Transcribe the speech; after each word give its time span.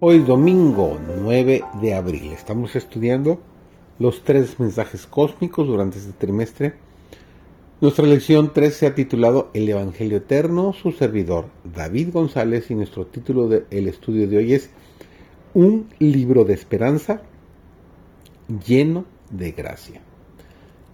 Hoy 0.00 0.20
domingo 0.20 0.96
9 1.24 1.64
de 1.82 1.94
abril 1.94 2.30
estamos 2.30 2.76
estudiando 2.76 3.40
los 3.98 4.22
tres 4.22 4.60
mensajes 4.60 5.08
cósmicos 5.08 5.66
durante 5.66 5.98
este 5.98 6.12
trimestre. 6.12 6.74
Nuestra 7.80 8.06
lección 8.06 8.52
3 8.52 8.72
se 8.72 8.86
ha 8.86 8.94
titulado 8.94 9.50
El 9.54 9.68
Evangelio 9.68 10.18
Eterno, 10.18 10.72
su 10.72 10.92
servidor 10.92 11.46
David 11.64 12.10
González 12.12 12.70
y 12.70 12.76
nuestro 12.76 13.06
título 13.06 13.48
del 13.48 13.88
estudio 13.88 14.28
de 14.28 14.36
hoy 14.36 14.54
es 14.54 14.70
Un 15.52 15.88
libro 15.98 16.44
de 16.44 16.54
esperanza 16.54 17.22
lleno 18.68 19.04
de 19.30 19.50
gracia. 19.50 20.00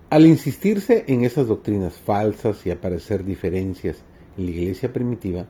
Al 0.08 0.24
insistirse 0.24 1.04
en 1.08 1.26
esas 1.26 1.46
doctrinas 1.46 1.98
falsas 1.98 2.64
y 2.64 2.70
aparecer 2.70 3.22
diferencias 3.22 3.98
en 4.38 4.46
la 4.46 4.50
iglesia 4.52 4.94
primitiva, 4.94 5.46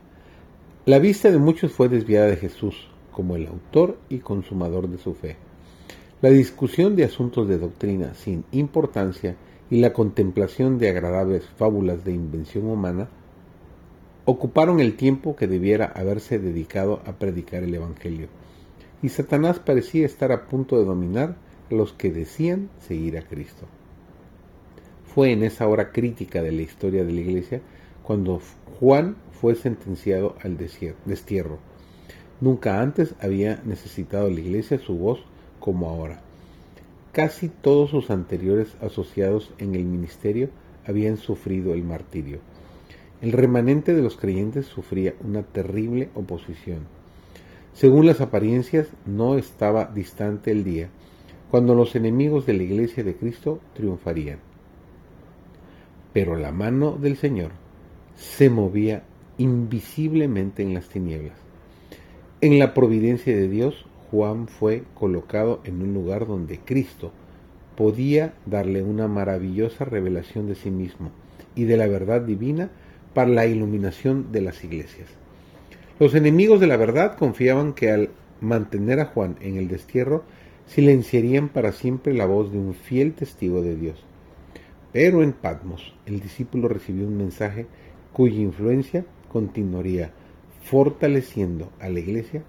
la 0.86 0.98
vista 0.98 1.30
de 1.30 1.38
muchos 1.38 1.70
fue 1.70 1.88
desviada 1.88 2.26
de 2.26 2.36
Jesús 2.36 2.88
como 3.14 3.36
el 3.36 3.46
autor 3.46 3.96
y 4.10 4.18
consumador 4.18 4.88
de 4.88 4.98
su 4.98 5.14
fe. 5.14 5.36
La 6.20 6.30
discusión 6.30 6.96
de 6.96 7.04
asuntos 7.04 7.48
de 7.48 7.58
doctrina 7.58 8.14
sin 8.14 8.44
importancia 8.52 9.36
y 9.70 9.78
la 9.78 9.92
contemplación 9.92 10.78
de 10.78 10.90
agradables 10.90 11.44
fábulas 11.56 12.04
de 12.04 12.12
invención 12.12 12.66
humana 12.66 13.08
ocuparon 14.24 14.80
el 14.80 14.96
tiempo 14.96 15.36
que 15.36 15.46
debiera 15.46 15.86
haberse 15.86 16.38
dedicado 16.38 17.00
a 17.06 17.12
predicar 17.12 17.62
el 17.62 17.74
Evangelio, 17.74 18.28
y 19.02 19.10
Satanás 19.10 19.58
parecía 19.58 20.06
estar 20.06 20.32
a 20.32 20.46
punto 20.46 20.78
de 20.78 20.84
dominar 20.84 21.36
a 21.70 21.74
los 21.74 21.92
que 21.92 22.10
decían 22.10 22.70
seguir 22.80 23.18
a 23.18 23.22
Cristo. 23.22 23.66
Fue 25.14 25.32
en 25.32 25.42
esa 25.42 25.68
hora 25.68 25.92
crítica 25.92 26.42
de 26.42 26.52
la 26.52 26.62
historia 26.62 27.04
de 27.04 27.12
la 27.12 27.20
Iglesia 27.20 27.60
cuando 28.02 28.40
Juan 28.80 29.16
fue 29.40 29.54
sentenciado 29.54 30.36
al 30.42 30.56
destierro. 30.56 31.58
Nunca 32.40 32.80
antes 32.80 33.14
había 33.20 33.62
necesitado 33.64 34.28
la 34.28 34.40
Iglesia 34.40 34.78
su 34.78 34.96
voz 34.96 35.20
como 35.60 35.88
ahora. 35.88 36.20
Casi 37.12 37.48
todos 37.48 37.90
sus 37.90 38.10
anteriores 38.10 38.76
asociados 38.80 39.52
en 39.58 39.74
el 39.74 39.84
ministerio 39.84 40.48
habían 40.86 41.16
sufrido 41.16 41.72
el 41.74 41.84
martirio. 41.84 42.40
El 43.22 43.32
remanente 43.32 43.94
de 43.94 44.02
los 44.02 44.16
creyentes 44.16 44.66
sufría 44.66 45.14
una 45.24 45.42
terrible 45.42 46.10
oposición. 46.14 46.80
Según 47.72 48.06
las 48.06 48.20
apariencias, 48.20 48.88
no 49.06 49.38
estaba 49.38 49.86
distante 49.86 50.50
el 50.50 50.64
día 50.64 50.88
cuando 51.50 51.74
los 51.74 51.94
enemigos 51.94 52.46
de 52.46 52.54
la 52.54 52.64
iglesia 52.64 53.04
de 53.04 53.14
Cristo 53.14 53.60
triunfarían. 53.74 54.40
Pero 56.12 56.36
la 56.36 56.50
mano 56.50 56.92
del 56.92 57.16
Señor 57.16 57.52
se 58.16 58.50
movía 58.50 59.04
invisiblemente 59.38 60.62
en 60.62 60.74
las 60.74 60.88
tinieblas. 60.88 61.38
En 62.44 62.58
la 62.58 62.74
providencia 62.74 63.34
de 63.34 63.48
Dios, 63.48 63.86
Juan 64.10 64.48
fue 64.48 64.82
colocado 64.92 65.62
en 65.64 65.80
un 65.80 65.94
lugar 65.94 66.26
donde 66.26 66.58
Cristo 66.58 67.10
podía 67.74 68.34
darle 68.44 68.82
una 68.82 69.08
maravillosa 69.08 69.86
revelación 69.86 70.46
de 70.46 70.54
sí 70.54 70.70
mismo 70.70 71.10
y 71.54 71.64
de 71.64 71.78
la 71.78 71.86
verdad 71.86 72.20
divina 72.20 72.68
para 73.14 73.30
la 73.30 73.46
iluminación 73.46 74.30
de 74.30 74.42
las 74.42 74.62
iglesias. 74.62 75.08
Los 75.98 76.14
enemigos 76.14 76.60
de 76.60 76.66
la 76.66 76.76
verdad 76.76 77.16
confiaban 77.16 77.72
que 77.72 77.90
al 77.90 78.10
mantener 78.42 79.00
a 79.00 79.06
Juan 79.06 79.36
en 79.40 79.56
el 79.56 79.66
destierro, 79.66 80.24
silenciarían 80.66 81.48
para 81.48 81.72
siempre 81.72 82.12
la 82.12 82.26
voz 82.26 82.52
de 82.52 82.58
un 82.58 82.74
fiel 82.74 83.14
testigo 83.14 83.62
de 83.62 83.74
Dios. 83.74 84.04
Pero 84.92 85.22
en 85.22 85.32
Patmos 85.32 85.94
el 86.04 86.20
discípulo 86.20 86.68
recibió 86.68 87.06
un 87.06 87.16
mensaje 87.16 87.64
cuya 88.12 88.42
influencia 88.42 89.06
continuaría 89.32 90.12
fortaleciendo 90.64 91.70
a 91.78 91.88
la 91.88 92.00
iglesia 92.00 92.42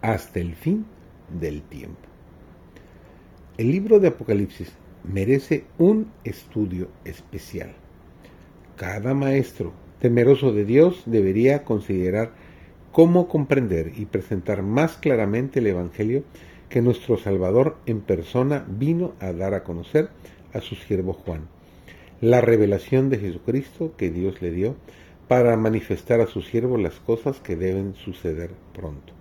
hasta 0.00 0.40
el 0.40 0.54
fin 0.54 0.84
del 1.40 1.62
tiempo. 1.62 2.00
El 3.56 3.70
libro 3.70 4.00
de 4.00 4.08
Apocalipsis 4.08 4.72
merece 5.04 5.64
un 5.78 6.10
estudio 6.24 6.88
especial. 7.04 7.74
Cada 8.76 9.14
maestro 9.14 9.72
temeroso 10.00 10.52
de 10.52 10.64
Dios 10.64 11.02
debería 11.06 11.64
considerar 11.64 12.32
cómo 12.90 13.28
comprender 13.28 13.92
y 13.96 14.06
presentar 14.06 14.62
más 14.62 14.96
claramente 14.96 15.60
el 15.60 15.68
Evangelio 15.68 16.24
que 16.68 16.82
nuestro 16.82 17.16
Salvador 17.16 17.76
en 17.86 18.00
persona 18.00 18.66
vino 18.68 19.12
a 19.20 19.32
dar 19.32 19.54
a 19.54 19.62
conocer 19.62 20.08
a 20.52 20.60
su 20.60 20.74
siervo 20.74 21.12
Juan. 21.12 21.48
La 22.20 22.40
revelación 22.40 23.08
de 23.08 23.18
Jesucristo 23.18 23.94
que 23.96 24.10
Dios 24.10 24.42
le 24.42 24.50
dio 24.50 24.76
para 25.32 25.56
manifestar 25.56 26.20
a 26.20 26.26
su 26.26 26.42
siervo 26.42 26.76
las 26.76 27.00
cosas 27.00 27.40
que 27.40 27.56
deben 27.56 27.94
suceder 27.94 28.50
pronto. 28.74 29.14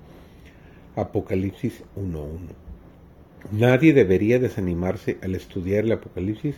Apocalipsis 0.97 1.83
1.1. 1.95 2.27
Nadie 3.53 3.93
debería 3.93 4.37
desanimarse 4.37 5.17
al 5.21 5.35
estudiar 5.35 5.85
el 5.85 5.93
Apocalipsis 5.93 6.57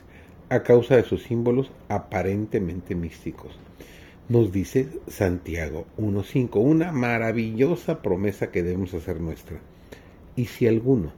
a 0.49 0.63
causa 0.63 0.95
de 0.95 1.03
sus 1.03 1.21
símbolos 1.21 1.69
aparentemente 1.87 2.95
místicos. 2.95 3.51
Nos 4.27 4.51
dice 4.51 4.87
Santiago 5.07 5.85
1.5, 5.99 6.59
una 6.59 6.91
maravillosa 6.91 8.01
promesa 8.01 8.49
que 8.49 8.63
debemos 8.63 8.95
hacer 8.95 9.21
nuestra. 9.21 9.59
Y 10.35 10.45
si 10.45 10.65
alguno 10.65 11.13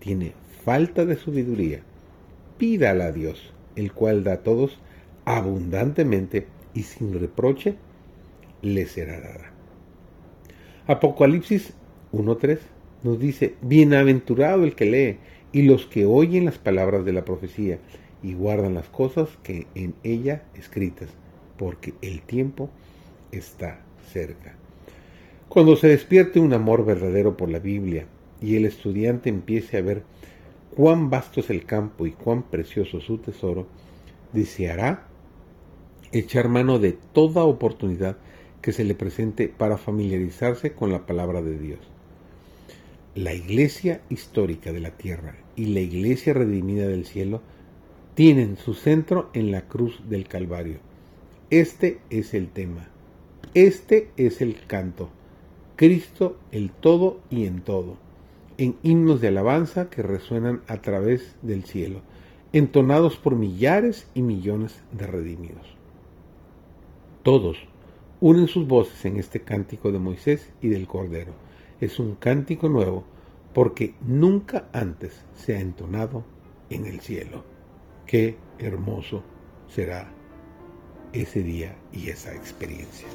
tiene 0.00 0.34
falta 0.66 1.06
de 1.06 1.16
sabiduría, 1.16 1.80
pídala 2.58 3.06
a 3.06 3.12
Dios, 3.12 3.54
el 3.74 3.94
cual 3.94 4.22
da 4.22 4.34
a 4.34 4.42
todos 4.42 4.78
abundantemente 5.24 6.46
y 6.74 6.82
sin 6.82 7.18
reproche, 7.18 7.76
le 8.62 8.86
será 8.86 9.20
dada. 9.20 9.52
Apocalipsis 10.86 11.74
1.3 12.12 12.58
nos 13.02 13.18
dice, 13.18 13.54
bienaventurado 13.62 14.64
el 14.64 14.74
que 14.74 14.86
lee 14.86 15.18
y 15.52 15.62
los 15.62 15.86
que 15.86 16.06
oyen 16.06 16.46
las 16.46 16.58
palabras 16.58 17.04
de 17.04 17.12
la 17.12 17.24
profecía 17.24 17.78
y 18.22 18.34
guardan 18.34 18.74
las 18.74 18.88
cosas 18.88 19.28
que 19.42 19.66
en 19.74 19.94
ella 20.02 20.42
escritas, 20.54 21.10
porque 21.58 21.94
el 22.00 22.22
tiempo 22.22 22.70
está 23.30 23.80
cerca. 24.12 24.56
Cuando 25.48 25.76
se 25.76 25.88
despierte 25.88 26.40
un 26.40 26.54
amor 26.54 26.84
verdadero 26.84 27.36
por 27.36 27.50
la 27.50 27.58
Biblia 27.58 28.06
y 28.40 28.56
el 28.56 28.64
estudiante 28.64 29.28
empiece 29.28 29.76
a 29.76 29.82
ver 29.82 30.02
cuán 30.74 31.10
vasto 31.10 31.40
es 31.40 31.50
el 31.50 31.64
campo 31.64 32.06
y 32.06 32.12
cuán 32.12 32.42
precioso 32.42 33.00
su 33.00 33.18
tesoro, 33.18 33.66
deseará 34.32 35.06
echar 36.18 36.48
mano 36.48 36.78
de 36.78 36.92
toda 36.92 37.44
oportunidad 37.44 38.16
que 38.60 38.72
se 38.72 38.84
le 38.84 38.94
presente 38.94 39.48
para 39.48 39.76
familiarizarse 39.76 40.72
con 40.72 40.90
la 40.90 41.06
palabra 41.06 41.42
de 41.42 41.58
Dios. 41.58 41.80
La 43.14 43.34
iglesia 43.34 44.00
histórica 44.08 44.72
de 44.72 44.80
la 44.80 44.90
tierra 44.92 45.36
y 45.56 45.66
la 45.66 45.80
iglesia 45.80 46.34
redimida 46.34 46.86
del 46.88 47.04
cielo 47.04 47.42
tienen 48.14 48.56
su 48.56 48.74
centro 48.74 49.30
en 49.34 49.50
la 49.50 49.68
cruz 49.68 50.02
del 50.08 50.26
Calvario. 50.26 50.78
Este 51.50 51.98
es 52.10 52.34
el 52.34 52.48
tema. 52.48 52.88
Este 53.54 54.10
es 54.16 54.40
el 54.40 54.66
canto. 54.66 55.10
Cristo 55.76 56.36
el 56.52 56.70
todo 56.70 57.20
y 57.30 57.46
en 57.46 57.60
todo 57.60 57.96
en 58.58 58.76
himnos 58.82 59.20
de 59.20 59.28
alabanza 59.28 59.90
que 59.90 60.02
resuenan 60.02 60.62
a 60.68 60.80
través 60.80 61.34
del 61.42 61.64
cielo, 61.64 62.00
entonados 62.52 63.16
por 63.16 63.34
millares 63.36 64.06
y 64.14 64.22
millones 64.22 64.80
de 64.92 65.06
redimidos. 65.06 65.66
Todos 67.24 67.56
unen 68.20 68.48
sus 68.48 68.68
voces 68.68 69.02
en 69.06 69.16
este 69.16 69.40
cántico 69.40 69.90
de 69.90 69.98
Moisés 69.98 70.52
y 70.60 70.68
del 70.68 70.86
Cordero. 70.86 71.32
Es 71.80 71.98
un 71.98 72.16
cántico 72.16 72.68
nuevo 72.68 73.04
porque 73.54 73.94
nunca 74.06 74.68
antes 74.74 75.24
se 75.34 75.56
ha 75.56 75.60
entonado 75.60 76.22
en 76.68 76.84
el 76.84 77.00
cielo. 77.00 77.42
Qué 78.06 78.36
hermoso 78.58 79.22
será 79.68 80.12
ese 81.14 81.42
día 81.42 81.74
y 81.94 82.10
esa 82.10 82.34
experiencia. 82.34 83.08